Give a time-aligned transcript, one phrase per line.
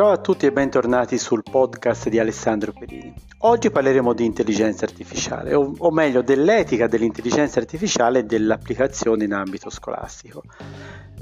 [0.00, 3.12] Ciao a tutti e bentornati sul podcast di Alessandro Perini.
[3.40, 9.68] Oggi parleremo di intelligenza artificiale, o, o meglio dell'etica dell'intelligenza artificiale e dell'applicazione in ambito
[9.68, 10.42] scolastico.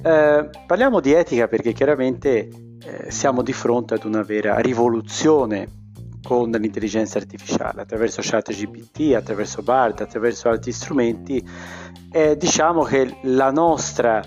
[0.00, 5.66] Eh, parliamo di etica perché chiaramente eh, siamo di fronte ad una vera rivoluzione
[6.22, 11.44] con l'intelligenza artificiale attraverso ChatGPT, attraverso BARD, attraverso altri strumenti.
[12.12, 14.22] Eh, diciamo che la nostra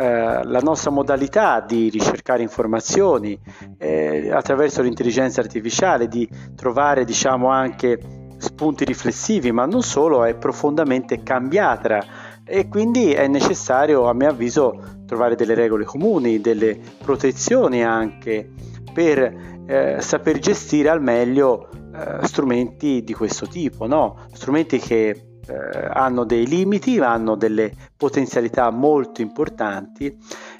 [0.00, 3.36] eh, la nostra modalità di ricercare informazioni
[3.78, 7.98] eh, attraverso l'intelligenza artificiale, di trovare diciamo anche
[8.36, 12.04] spunti riflessivi, ma non solo, è profondamente cambiata
[12.44, 18.52] e quindi è necessario, a mio avviso, trovare delle regole comuni, delle protezioni anche
[18.92, 24.26] per eh, saper gestire al meglio eh, strumenti di questo tipo, no?
[24.32, 30.16] strumenti che eh, hanno dei limiti, hanno delle potenzialità molto importanti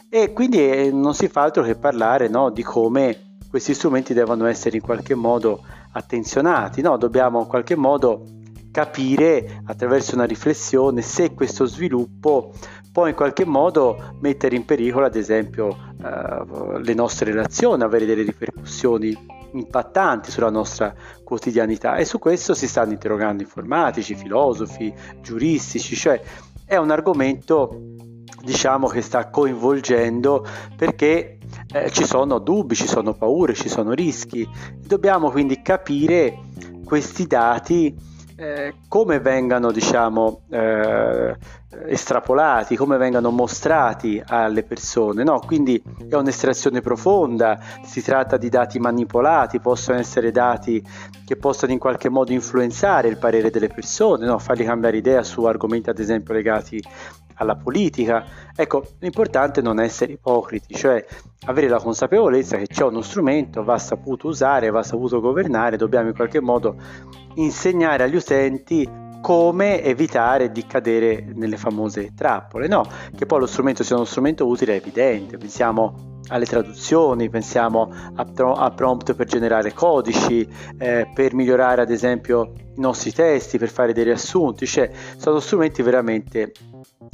[0.08, 4.46] e quindi eh, non si fa altro che parlare no, di come questi strumenti devono
[4.46, 5.62] essere in qualche modo
[5.92, 6.96] attenzionati, no?
[6.96, 8.24] dobbiamo in qualche modo
[8.70, 12.52] capire attraverso una riflessione se questo sviluppo
[12.92, 15.68] può in qualche modo mettere in pericolo ad esempio
[16.02, 22.66] eh, le nostre relazioni, avere delle ripercussioni impattanti sulla nostra quotidianità e su questo si
[22.66, 26.20] stanno interrogando informatici, filosofi, giuristici, cioè
[26.64, 27.80] è un argomento
[28.42, 30.46] diciamo che sta coinvolgendo
[30.76, 31.38] perché
[31.72, 34.48] eh, ci sono dubbi, ci sono paure, ci sono rischi.
[34.76, 36.38] Dobbiamo quindi capire
[36.84, 37.94] questi dati
[38.36, 41.36] eh, come vengano diciamo eh,
[41.88, 45.40] estrapolati, come vengano mostrati alle persone, no?
[45.40, 50.84] quindi è un'estrazione profonda, si tratta di dati manipolati, possono essere dati
[51.24, 54.38] che possano in qualche modo influenzare il parere delle persone, no?
[54.38, 56.82] fargli cambiare idea su argomenti ad esempio legati
[57.34, 58.24] alla politica.
[58.54, 61.04] Ecco, l'importante è non essere ipocriti, cioè
[61.46, 66.14] avere la consapevolezza che c'è uno strumento, va saputo usare, va saputo governare, dobbiamo in
[66.14, 66.76] qualche modo
[67.34, 72.84] insegnare agli utenti come evitare di cadere nelle famose trappole, no?
[73.16, 78.26] Che poi lo strumento sia uno strumento utile è evidente, pensiamo alle traduzioni, pensiamo a,
[78.54, 80.46] a prompt per generare codici,
[80.78, 85.82] eh, per migliorare ad esempio i nostri testi, per fare dei riassunti, cioè sono strumenti
[85.82, 86.52] veramente,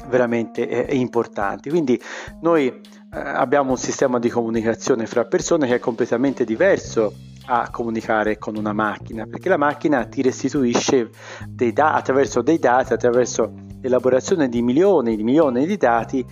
[0.09, 1.71] veramente eh, importanti.
[1.71, 2.01] Quindi
[2.41, 2.81] noi eh,
[3.19, 7.13] abbiamo un sistema di comunicazione fra persone che è completamente diverso
[7.47, 11.11] a comunicare con una macchina, perché la macchina ti restituisce
[11.47, 16.25] dei da- attraverso dei dati, attraverso l'elaborazione di milioni di milioni di dati,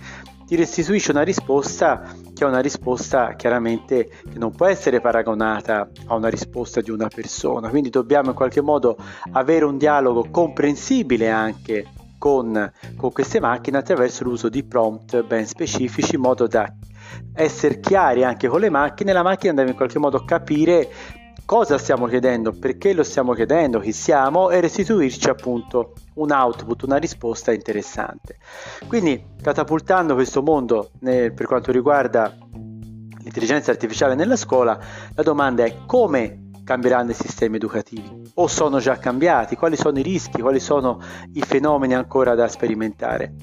[0.45, 2.03] ti restituisce una risposta
[2.33, 7.07] che è una risposta chiaramente che non può essere paragonata a una risposta di una
[7.07, 8.97] persona, quindi dobbiamo in qualche modo
[9.31, 11.87] avere un dialogo comprensibile anche
[12.17, 16.71] con, con queste macchine attraverso l'uso di prompt ben specifici in modo da
[17.33, 20.89] essere chiari anche con le macchine, la macchina deve in qualche modo capire
[21.45, 26.97] cosa stiamo chiedendo, perché lo stiamo chiedendo, chi siamo e restituirci appunto un output, una
[26.97, 28.37] risposta interessante.
[28.87, 32.35] Quindi catapultando questo mondo nel, per quanto riguarda
[33.23, 34.79] l'intelligenza artificiale nella scuola,
[35.13, 40.01] la domanda è come cambieranno i sistemi educativi o sono già cambiati, quali sono i
[40.01, 41.01] rischi, quali sono
[41.33, 43.33] i fenomeni ancora da sperimentare.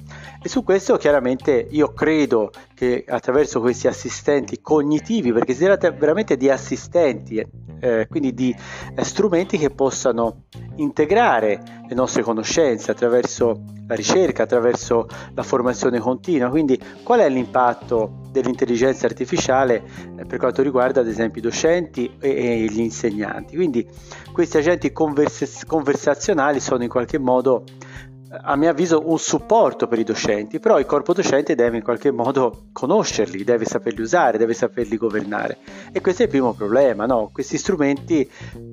[0.43, 6.39] E su questo chiaramente io credo che attraverso questi assistenti cognitivi, perché si tratta veramente
[6.39, 7.47] di assistenti,
[7.79, 8.55] eh, quindi di
[8.95, 10.45] eh, strumenti che possano
[10.77, 16.49] integrare le nostre conoscenze attraverso la ricerca, attraverso la formazione continua.
[16.49, 19.83] Quindi qual è l'impatto dell'intelligenza artificiale
[20.17, 23.57] eh, per quanto riguarda ad esempio i docenti e, e gli insegnanti?
[23.57, 23.87] Quindi
[24.33, 27.65] questi agenti convers- conversazionali sono in qualche modo
[28.43, 32.13] a mio avviso un supporto per i docenti, però il corpo docente deve in qualche
[32.13, 35.59] modo conoscerli, deve saperli usare, deve saperli governare.
[35.91, 37.31] E questo è il primo problema, no?
[37.33, 38.31] Questi strumenti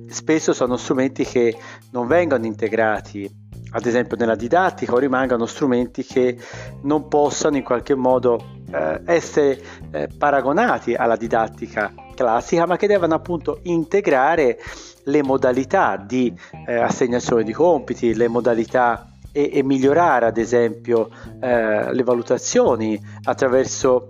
[0.08, 1.56] spesso sono strumenti che
[1.90, 6.38] non vengono integrati ad esempio nella didattica o rimangano strumenti che
[6.82, 8.42] non possano in qualche modo
[8.72, 9.60] eh, essere
[9.90, 14.58] eh, paragonati alla didattica classica, ma che devono appunto integrare
[15.04, 16.32] le modalità di
[16.66, 21.10] eh, assegnazione di compiti, le modalità e, e migliorare ad esempio
[21.40, 24.08] eh, le valutazioni attraverso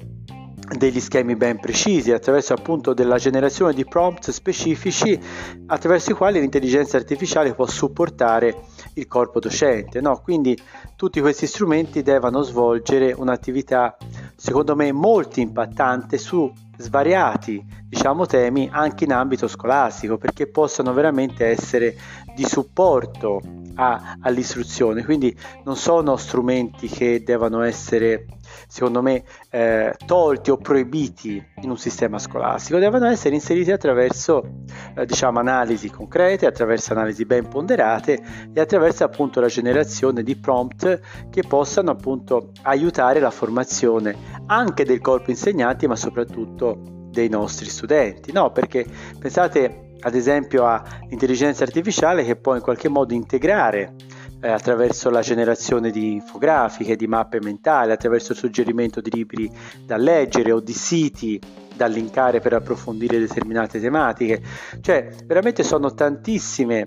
[0.76, 5.19] degli schemi ben precisi, attraverso appunto della generazione di prompt specifici
[5.67, 10.00] attraverso i quali l'intelligenza artificiale può supportare il corpo docente.
[10.00, 10.20] No?
[10.23, 10.59] Quindi
[10.97, 13.97] tutti questi strumenti devono svolgere un'attività
[14.40, 21.44] secondo me molto impattante su svariati diciamo, temi anche in ambito scolastico perché possano veramente
[21.46, 21.96] essere
[22.37, 23.40] di supporto
[23.75, 28.26] a, all'istruzione, quindi non sono strumenti che devono essere
[28.66, 34.43] secondo me, eh, tolti o proibiti in un sistema scolastico, devono essere inseriti attraverso
[34.96, 38.20] eh, diciamo, analisi concrete, attraverso analisi ben ponderate
[38.52, 41.00] e attraverso appunto la generazione di prompt
[41.31, 44.16] che possano appunto aiutare la formazione
[44.46, 48.50] anche del corpo insegnanti, ma soprattutto dei nostri studenti, no?
[48.52, 48.87] Perché
[49.19, 53.94] pensate ad esempio all'intelligenza artificiale che può in qualche modo integrare
[54.40, 59.50] eh, attraverso la generazione di infografiche, di mappe mentali, attraverso il suggerimento di libri
[59.85, 61.40] da leggere o di siti
[61.75, 64.43] da linkare per approfondire determinate tematiche.
[64.81, 66.87] Cioè, veramente sono tantissime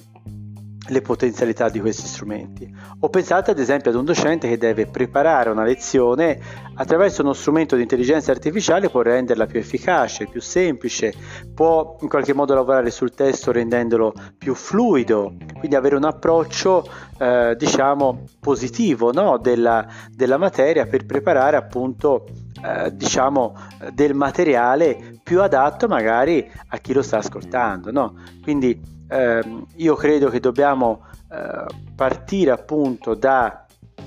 [0.91, 2.69] le potenzialità di questi strumenti.
[2.99, 6.37] O pensate ad esempio ad un docente che deve preparare una lezione
[6.75, 11.13] attraverso uno strumento di intelligenza artificiale può renderla più efficace, più semplice,
[11.53, 16.85] può in qualche modo lavorare sul testo rendendolo più fluido, quindi avere un approccio
[17.17, 19.37] eh, diciamo positivo no?
[19.37, 22.25] della, della materia per preparare appunto
[22.63, 23.55] eh, diciamo
[23.93, 27.91] del materiale più adatto magari a chi lo sta ascoltando.
[27.91, 28.15] No?
[28.43, 29.43] Quindi eh,
[29.75, 31.65] io credo che dobbiamo eh,
[31.95, 33.65] partire appunto da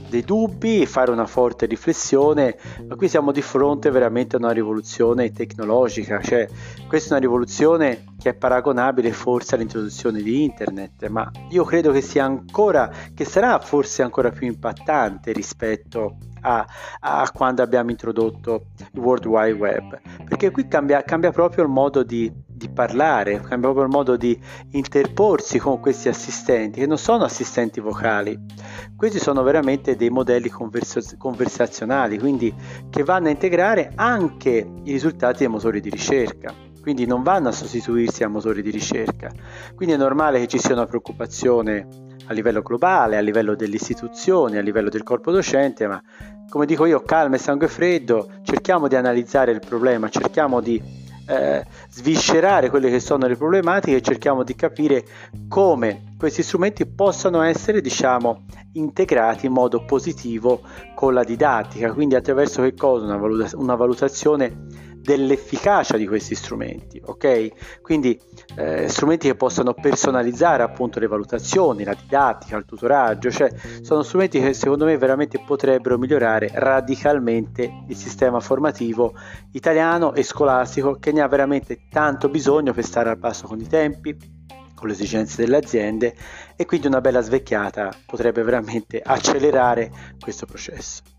[0.08, 2.56] dei dubbi fare una forte riflessione,
[2.86, 6.48] ma qui siamo di fronte veramente a una rivoluzione tecnologica, cioè
[6.86, 12.00] questa è una rivoluzione che è paragonabile forse all'introduzione di internet, ma io credo che
[12.00, 16.64] sia ancora, che sarà forse ancora più impattante rispetto a,
[17.00, 22.02] a quando abbiamo introdotto il World Wide Web, perché qui cambia, cambia proprio il modo
[22.02, 22.30] di,
[22.66, 24.38] di parlare, cambia proprio il modo di
[24.70, 28.38] interporsi con questi assistenti, che non sono assistenti vocali,
[28.96, 32.52] questi sono veramente dei modelli conversa- conversazionali, quindi
[32.88, 37.52] che vanno a integrare anche i risultati dei motori di ricerca quindi non vanno a
[37.52, 39.30] sostituirsi a motori di ricerca.
[39.74, 41.88] Quindi è normale che ci sia una preoccupazione
[42.26, 46.02] a livello globale, a livello delle istituzioni, a livello del corpo docente, ma
[46.46, 50.93] come dico io, calma e sangue freddo, cerchiamo di analizzare il problema, cerchiamo di
[51.26, 55.04] eh, sviscerare quelle che sono le problematiche e cerchiamo di capire
[55.48, 60.60] come questi strumenti possano essere, diciamo, integrati in modo positivo
[60.94, 63.04] con la didattica, quindi attraverso che cosa?
[63.04, 67.80] Una, valuta- una valutazione dell'efficacia di questi strumenti, ok?
[67.82, 68.18] Quindi
[68.56, 73.52] eh, strumenti che possano personalizzare appunto le valutazioni, la didattica, il tutoraggio, cioè
[73.82, 79.12] sono strumenti che secondo me veramente potrebbero migliorare radicalmente il sistema formativo
[79.52, 83.68] italiano e scolastico che ne ha veramente tanto bisogno per stare al passo con i
[83.68, 84.16] tempi,
[84.74, 86.14] con le esigenze delle aziende
[86.56, 91.13] e quindi una bella svecchiata potrebbe veramente accelerare questo processo.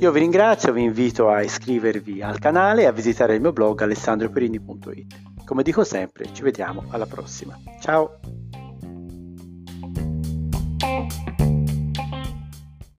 [0.00, 3.82] Io vi ringrazio, vi invito a iscrivervi al canale e a visitare il mio blog
[3.82, 5.44] alessandroperini.it.
[5.44, 7.58] Come dico sempre, ci vediamo alla prossima.
[7.80, 8.20] Ciao!